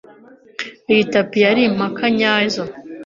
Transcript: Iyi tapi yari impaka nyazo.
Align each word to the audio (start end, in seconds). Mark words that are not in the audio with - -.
Iyi 0.91 1.03
tapi 1.13 1.37
yari 1.45 1.61
impaka 1.69 2.05
nyazo. 2.17 2.63